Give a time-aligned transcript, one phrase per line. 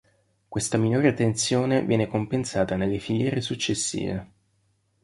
[0.47, 4.31] Questa minore tensione viene compensata nelle filiere successive.